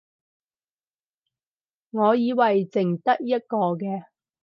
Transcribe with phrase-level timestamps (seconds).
[1.91, 4.05] 我以為剩得一個嘅